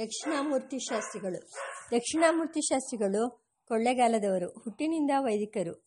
[0.00, 1.50] ದಕ್ಷಿಣಾಮೂರ್ತಿ ಶಾಸ್ತ್ರಿಗಳು.
[1.90, 5.86] ದಕ್ಷಿಣಾಮೂರ್ತಿ ಶಾಸ್ತ್ರಿಗಳು ಕೊಳ್ಳೆಗಾಲದವರು, ಹುಟ್ಟಿನಿಂದ ವೈದಿಕರು,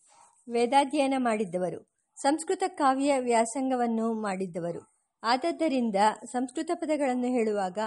[0.50, 4.94] ವೇದಾಧ್ಯಯನ ಮಾಡಿದ್ದವರು, ಸಂಸ್ಕೃತ ಕಾವ್ಯ ವ್ಯಾಸಂಗವನ್ನು ಮಾಡಿದ್ದವರು.
[5.24, 5.96] ಆದದ್ದರಿಂದ
[6.26, 7.78] ಸಂಸ್ಕೃತ ಪದಗಳನ್ನು ಹೇಳುವಾಗ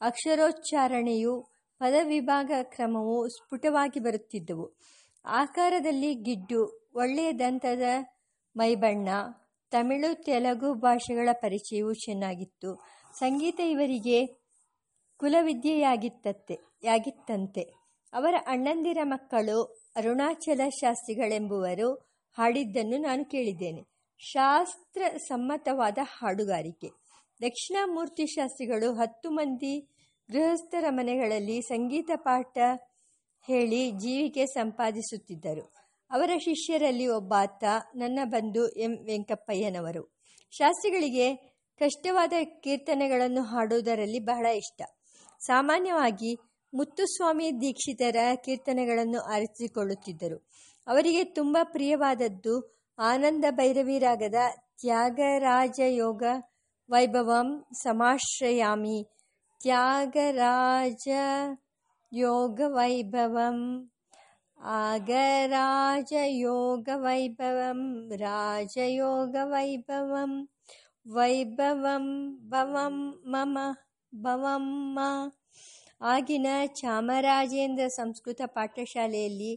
[0.00, 1.46] ಅಕ್ಷರೋಚ್ಚಾರಣೆಯು
[1.78, 4.74] ಪದವಿಭಾಗ ಕ್ರಮವು ಸ್ಫುಟವಾಗಿ ಬರುತ್ತಿದ್ದವು.
[5.24, 7.82] ಆಕಾರದಲ್ಲಿ ಗಿಡ್ಡು, ಒಳ್ಳೆಯ ದಂತದ
[8.56, 9.08] ಮೈಬಣ್ಣ,
[9.70, 12.80] ತಮಿಳು, ತೆಲುಗು ಭಾಷೆಗಳ ಪರಿಚಯವು ಚೆನ್ನಾಗಿತ್ತು.
[13.18, 14.43] ಸಂಗೀತ ಇವರಿಗೆ
[15.18, 17.62] ಕುಲವಿದ್ಯೆಯಾಗಿತ್ತತ್ತೆ, ಯಾಗಿತ್ತಂತೆ.
[18.12, 19.62] ಅವರ ಅಣ್ಣಂದಿರ ಮಕ್ಕಳು
[19.96, 21.92] ಅರುಣಾಚಲ ಶಾಸ್ತ್ರಿಗಳೆಂಬುವರು
[22.32, 23.82] ಹಾಡಿದ್ದನ್ನು ನಾನು ಕೇಳಿದ್ದೇನೆ.
[24.18, 26.88] ಶಾಸ್ತ್ರ ಸಮ್ಮತವಾದ ಹಾಡುಗಾರಿಕೆ.
[27.42, 29.88] ದಕ್ಷಿಣಾಮೂರ್ತಿ ಶಾಸ್ತ್ರಿಗಳು ಹತ್ತು ಮಂದಿ
[30.30, 32.58] ಗೃಹಸ್ಥರ ಮನೆಗಳಲ್ಲಿ ಸಂಗೀತ ಪಾಠ
[33.46, 35.74] ಹೇಳಿ ಜೀವಿಕೆ ಸಂಪಾದಿಸುತ್ತಿದ್ದರು.
[36.10, 37.64] ಅವರ ಶಿಷ್ಯರಲ್ಲಿ ಒಬ್ಬಾತ
[37.96, 38.92] ನನ್ನ ಬಂಧು ಎಂ.
[39.04, 40.16] ವೆಂಕಪ್ಪಯ್ಯನವರು.
[40.50, 41.34] ಶಾಸ್ತ್ರಿಗಳಿಗೆ
[41.78, 44.82] ಕಷ್ಟವಾದ ಕೀರ್ತನೆಗಳನ್ನು ಹಾಡುವುದರಲ್ಲಿ ಬಹಳ ಇಷ್ಟ.
[45.40, 46.38] ಸಾಮಾನ್ಯವಾಗಿ
[46.72, 50.42] ಮುತ್ತುಸ್ವಾಮಿ ದೀಕ್ಷಿತರ ಕೀರ್ತನೆಗಳನ್ನು ಆರಿಸಿಕೊಳ್ಳುತ್ತಿದ್ದರು.
[50.86, 54.34] ಅವರಿಗೆ ತುಂಬ ಪ್ರಿಯವಾದದ್ದು ಆನಂದ ಭೈರವಿ ರಾಗದ
[54.80, 56.22] ತ್ಯಾಗರಾಜ ಯೋಗ
[56.90, 59.06] ವೈಭವಂ ಸಮಾಶ್ರಯಾಮಿ.
[59.60, 61.08] ತ್ಯಾಗರಾಜ
[62.12, 63.90] ಯೋಗ ವೈಭವಂ
[64.60, 70.48] ಆಗರಾಜಯೋಗ ವೈಭವಂ ರಾಜಯೋಗ ವೈಭವಂ
[71.06, 73.58] ವೈಭವಂ ಭವಂ ಮಮ
[74.22, 74.98] ಭವಂ ಮ
[76.00, 79.52] ಆಗಿನ ಚಾಮರಾಜೇಂದ್ರ ಸಂಸ್ಕೃತ ಪಾಠಶಾಲೆಯಲ್ಲಿ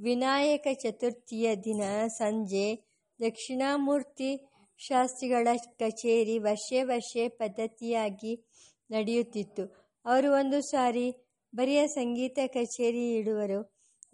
[0.00, 2.68] ವಿನಾಯಕ ಚತುರ್ಥಿಯ ದಿನ ಸಂಜೆ
[3.20, 4.30] ದಕ್ಷಿಣಾಮೂರ್ತಿ
[4.78, 8.46] ಶಾಸ್ತ್ರಿಗಳ ಕಚೇರಿ ವರ್ಷೇ ವರ್ಷೆ ಪದ್ಧತಿಯಾಗಿ
[8.90, 9.64] ನಡೆಯುತ್ತಿತ್ತು.
[10.04, 11.06] ಅವರು ಒಂದು ಸಾರಿ
[11.54, 13.60] ಬರಿಯ ಸಂಗೀತ ಕಚೇರಿ ಇಡುವರು,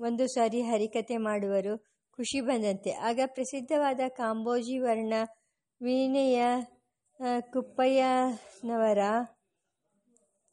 [0.01, 1.75] ಒಂದು ಸಾರಿ ಹರಿಕತೆ ಮಾಡುವರು,
[2.13, 2.91] ಖುಷಿ ಬಂದಂತೆ.
[2.91, 5.15] ಆಗ ಪ್ರಸಿದ್ಧವಾದ ಕಾಂಬೋಜಿ ವರ್ಣ
[5.81, 6.43] ವೀಣೆಯ
[7.53, 8.99] ಕುಪ್ಪಯ್ಯನವರ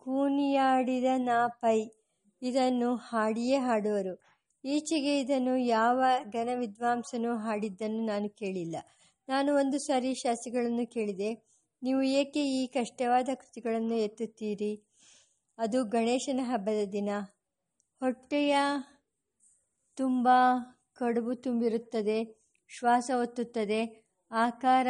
[0.01, 1.79] ಕೂನಿಯಾಡಿದ ನಾಪೈ
[2.41, 4.13] ಇದನ್ನು ಹಾಡಿಯೇ ಹಾಡುವರು.
[4.65, 8.75] ಈಚೆಗೆ ಇದನ್ನು ಯಾವ ಘನ ವಿದ್ವಾಂಸನು ಹಾಡಿದ್ದನ್ನು ನಾನು ಕೇಳಿಲ್ಲ.
[9.29, 11.29] ನಾನು ಒಂದು ಸಾರಿ ಶಾಸ್ತ್ರಿಗಳನ್ನು ಕೇಳಿದೆ.
[11.83, 14.73] ನೀವು ಏಕೆ ಈ ಕಷ್ಟವಾದ ಕೃತಿಗಳನ್ನು ಎತ್ತುತ್ತೀರಿ?
[15.57, 17.09] ಅದು ಗಣೇಶನ ಹಬ್ಬದ ದಿನ.
[17.99, 18.57] ಹೊಟ್ಟೆಯ
[19.97, 20.27] ತುಂಬ
[20.93, 22.19] ಕಡುಬು ತುಂಬಿರುತ್ತದೆ,
[22.67, 23.81] ಶ್ವಾಸ ಒತ್ತುತ್ತದೆ,
[24.31, 24.87] ಆಕಾರ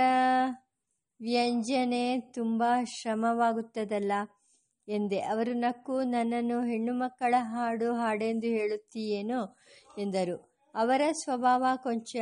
[1.22, 2.64] ವ್ಯಂಜನೆ ತುಂಬ
[2.98, 4.12] ಶ್ರಮವಾಗುತ್ತದಲ್ಲ.
[4.92, 9.58] ಎಂದೆ, ಅವರು ನಕ್ಕು ನನ್ನನ್ನು ಹೆಣ್ಣು ಮಕ್ಕಳ ಹಾಡು ಹಾಡೆಂದು ಹೇಳುತ್ತೀಯೇನೋ?
[9.98, 10.38] ಎಂದರು.
[10.76, 12.16] ಅವರ ಸ್ವಭಾವ ಕೊಂಚ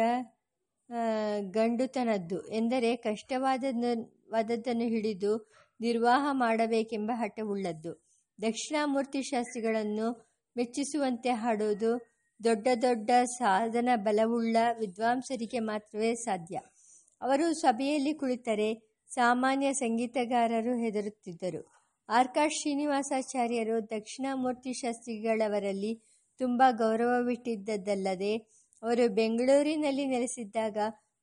[1.51, 2.47] ಗಂಡುತನದ್ದು.
[2.47, 7.91] ಎಂದರೆ ಕಷ್ಟವಾದದ್ದನ್ನು ಹಿಡಿದು ನಿರ್ವಾಹ ಮಾಡಬೇಕೆಂಬ ಹಠವುಳ್ಳದ್ದು.
[8.41, 10.07] ದಕ್ಷಿಣಾಮೂರ್ತಿ ಶಾಸ್ತ್ರಿಗಳನ್ನು
[10.57, 11.91] ಮೆಚ್ಚಿಸುವಂತೆ ಹಾಡುವುದು
[12.43, 16.57] ದೊಡ್ಡ ದೊಡ್ಡ ಸಾಧನ ಬಲವುಳ್ಳ ವಿದ್ವಾಂಸರಿಗೆ ಮಾತ್ರವೇ ಸಾಧ್ಯ.
[17.21, 18.69] ಅವರು ಸಭೆಯಲ್ಲಿ ಕುಳಿತರೆ
[19.09, 21.78] ಸಾಮಾನ್ಯ ಸಂಗೀತಗಾರರು ಹೆದರುತ್ತಿದ್ದರು.
[22.09, 25.91] ಆರ್ಕಾಡ್ ಶ್ರೀನಿವಾಸಾಚಾರ್ಯರು ದಕ್ಷಿಣಾಮೂರ್ತಿ ಶಾಸ್ತ್ರಿಗಳವರಲ್ಲಿ
[26.39, 28.31] ತುಂಬ ಗೌರವವಿಟ್ಟಿದ್ದದ್ದಲ್ಲದೆ,
[28.83, 30.77] ಅವರು ಬೆಂಗಳೂರಿನಲ್ಲಿ ನೆಲೆಸಿದ್ದಾಗ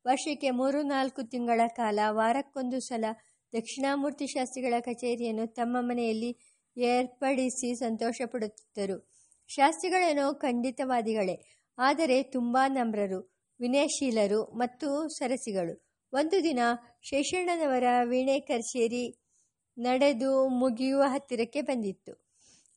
[0.04, 3.04] ವರ್ಷಕ್ಕೆ ಮೂರು ನಾಲ್ಕು ತಿಂಗಳ ಕಾಲ ವಾರಕ್ಕೊಂದು ಸಲ
[3.52, 6.30] ದಕ್ಷಿಣಾಮೂರ್ತಿ ಶಾಸ್ತ್ರಿಗಳ ಕಚೇರಿಯನ್ನು ತಮ್ಮ ಮನೆಯಲ್ಲಿ
[6.76, 8.97] ಏರ್ಪಡಿಸಿ ಸಂತೋಷಪಡುತ್ತಿದ್ದರು.
[9.50, 11.36] ಶಾಸ್ತ್ರಿಗಳೇನೋ ಖಂಡಿತವಾದಿಗಳೇ,
[11.78, 13.20] ಆದರೆ ತುಂಬ ನಮ್ರರು,
[13.60, 15.74] ವಿನಯಶೀಲರು ಮತ್ತು ಸರಸಿಗಳು.
[16.12, 16.60] ಒಂದು ದಿನ
[17.03, 19.04] ಶೇಷಣ್ಣನವರ ವೀಣೆ ಕಚೇರಿ
[19.76, 22.12] ನಡೆದು ಮುಗಿಯುವ ಹತ್ತಿರಕ್ಕೆ ಬಂದಿತ್ತು.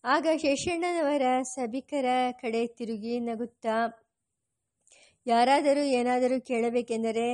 [0.04, 3.78] ಆಗ ಶೇಷಣ್ಣನವರ ಸಭಿಕರ ಕಡೆ ತಿರುಗಿ ನಗುತ್ತಾ,
[5.26, 7.26] ಯಾರಾದರೂ ಏನಾದರೂ ಕೇಳಬೇಕೆಂದರೆ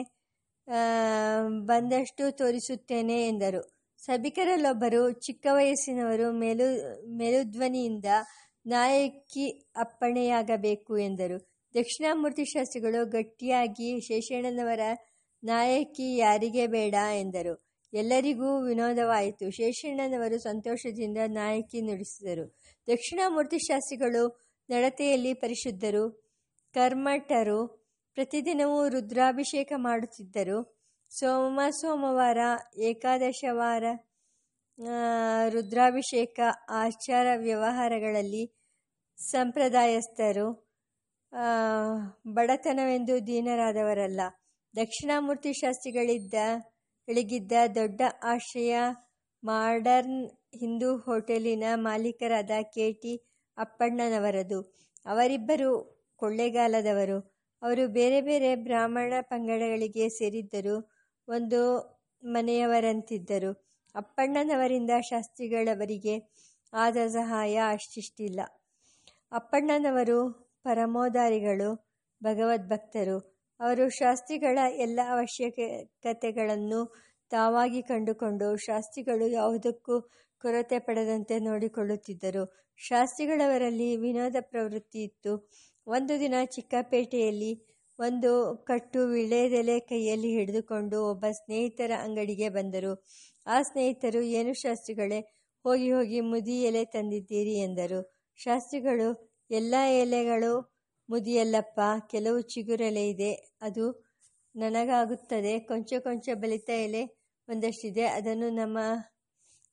[1.66, 3.62] ಬಂದಷ್ಟು ತೋರಿಸುತ್ತೇನೆ ಎಂದರು.
[4.00, 6.68] ಸಭಿಕರಲ್ಲೊಬ್ಬರು ಚಿಕ್ಕ ವಯಸ್ಸಿನವರು ಮೇಲು,
[7.18, 8.06] ಮೇಲುಧ್ವನಿಯಿಂದ,
[8.66, 11.38] ನಾಯಕಿ ಅಪ್ಪಣೆಯಾಗಬೇಕು ಎಂದರು.
[11.76, 14.84] ದಕ್ಷಿಣಾಮೂರ್ತಿ ಶಾಸ್ತ್ರಿಗಳು ಗಟ್ಟಿಯಾಗಿ, ಶೇಷಣ್ಣನವರ
[15.44, 17.65] ನಾಯಕಿ ಯಾರಿಗೆ ಬೇಡ ಎಂದರು.
[17.96, 19.46] ಎಲ್ಲರಿಗೂ ವಿನೋದವಾಯಿತು.
[19.50, 22.46] ಶೇಷಣ್ಣನವರು ಸಂತೋಷದಿಂದ ನಾಯಕಿ ನುಡಿಸಿದರು.
[22.88, 24.24] ದಕ್ಷಿಣಾಮೂರ್ತಿ ಶಾಸ್ತ್ರಿಗಳು
[24.70, 26.04] ನಡತೆಯಲ್ಲಿ ಪರಿಶುದ್ಧರು,
[26.76, 27.60] ಕರ್ಮಠರು,
[28.18, 30.60] ಪ್ರತಿದಿನವೂ ರುದ್ರಾಭಿಷೇಕ ಮಾಡುತ್ತಿದ್ದರು.
[31.12, 32.38] ಸೋಮ ಸೋಮವಾರ
[32.82, 33.84] ಏಕಾದಶವಾರ
[35.50, 36.40] ರುದ್ರಾಭಿಷೇಕ,
[36.70, 38.44] ಆಚಾರ ವ್ಯವಹಾರಗಳಲ್ಲಿ
[39.18, 40.48] ಸಂಪ್ರದಾಯಸ್ಥರು
[42.34, 44.22] ಬಡತನವೆಂದು ದೀನರಾದವರಲ್ಲ.
[44.74, 46.34] ದಕ್ಷಿಣಾಮೂರ್ತಿ ಶಾಸ್ತ್ರಿಗಳಿದ್ದ
[47.08, 48.76] ಗಳಿಗಿದ್ದ ದೊಡ್ಡ ಆಶಯ
[49.44, 50.22] ಮಾಡರ್ನ್
[50.60, 53.14] ಹಿಂದೂ ಹೋಟೆಲಿನ ಮಾಲೀಕರಾದ ಕೆ ಟಿ
[53.58, 54.60] ಅಪ್ಪಣ್ಣನವರದು.
[55.06, 55.70] ಅವರಿಬ್ಬರು
[56.18, 57.18] ಕೊಳ್ಳೇಗಾಲದವರು.
[57.62, 60.76] ಅವರು ಬೇರೆ ಬೇರೆ ಬ್ರಾಹ್ಮಣ ಪಂಗಡಗಳಿಗೆ ಸೇರಿದ್ದರು
[61.28, 61.62] ಒಂದು
[62.24, 63.52] ಮನೆಯವರಂತಿದ್ದರು.
[63.96, 66.16] ಅಪ್ಪಣ್ಣನವರಿಂದ ಶಾಸ್ತ್ರಿಗಳವರಿಗೆ
[66.74, 68.40] ಆದ ಸಹಾಯ ಅಷ್ಟಿಷ್ಟಿಲ್ಲ.
[69.32, 70.18] ಅಪ್ಪಣ್ಣನವರು
[70.64, 71.70] ಪರಮೋದಾರಿಗಳು,
[72.22, 73.35] ಭಗವದ್ಭಕ್ತರು.
[73.60, 76.82] ಅವರು ಶಾಸ್ತ್ರಿಗಳ ಎಲ್ಲ ಅವಶ್ಯಕತೆಗಳನ್ನು
[77.32, 79.96] ತಾವಾಗಿ ಕಂಡುಕೊಂಡು ಶಾಸ್ತ್ರಿಗಳು ಯಾವುದಕ್ಕೂ
[80.42, 82.44] ಕೊರತೆ ಪಡೆದಂತೆ ನೋಡಿಕೊಳ್ಳುತ್ತಿದ್ದರು.
[82.80, 85.34] ಶಾಸ್ತ್ರಿಗಳವರಲ್ಲಿ ವಿನೋದ ಪ್ರವೃತ್ತಿ ಇತ್ತು.
[85.88, 87.52] ಒಂದು ದಿನ ಚಿಕ್ಕಪೇಟೆಯಲ್ಲಿ
[88.00, 88.32] ಒಂದು
[88.68, 92.94] ಕಟ್ಟು ವಿಳೆದೆಲೆ ಕೈಯಲ್ಲಿ ಹಿಡಿದುಕೊಂಡು ಒಬ್ಬ ಸ್ನೇಹಿತರ ಅಂಗಡಿಗೆ ಬಂದರು.
[93.48, 95.20] ಆ ಸ್ನೇಹಿತರು, ಏನು ಶಾಸ್ತ್ರಿಗಳೇ,
[95.66, 98.00] ಹೋಗಿ ಹೋಗಿ ಮುದಿ ಎಲೆ ತಂದಿದ್ದೀರಿ ಎಂದರು.
[98.40, 99.10] ಶಾಸ್ತ್ರಿಗಳು,
[99.52, 100.54] ಎಲ್ಲ ಎಲೆಗಳು
[101.10, 101.80] ಮುದಿಯಲ್ಲಪ್ಪ,
[102.10, 103.34] ಕೆಲವು ಚಿಗುರೆಲೆ ಇದೆ.
[103.62, 104.06] ಅದು
[104.56, 105.60] ನನಗಾಗುತ್ತದೆ.
[105.60, 107.04] ಕೊಂಚ ಕೊಂಚ ಬಲಿತ ಎಲೆ
[107.50, 108.06] ಒಂದಷ್ಟಿದೆ.
[108.06, 108.78] ಅದನ್ನು ನಮ್ಮ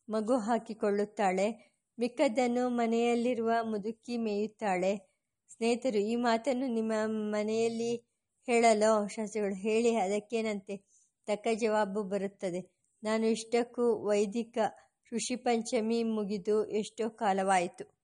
[0.09, 1.73] ಮಗು ಹಾಕಿಕೊಳ್ಳುತ್ತಾಳೆ.
[1.99, 4.97] ಮಿಕ್ಕದ್ದನ್ನು ಮನೆಯಲ್ಲಿರುವ ಮುದುಕಿ ಮೇಯುತ್ತಾಳೆ.
[5.49, 7.97] ಸ್ನೇಹಿತರು, ಈ ಮಾತನ್ನು ನಿಮ್ಮ ಮನೆಯಲ್ಲಿ
[8.47, 9.09] ಹೇಳಲೋ?
[9.09, 9.97] ಶಾಸ್ತ್ರಿಗಳು, ಹೇಳಿ.
[9.97, 10.77] ಅದಕ್ಕೇನಂತೆ?
[11.27, 12.61] ತಕ್ಕ ಜವಾಬು ಬರುತ್ತದೆ.
[13.05, 14.59] ನಾನು ಇಷ್ಟಕ್ಕೂ ವೈದಿಕ
[15.13, 18.02] ಋಷಿ ಪಂಚಮಿ ಮುಗಿದು ಎಷ್ಟೋ ಕಾಲವಾಯಿತು.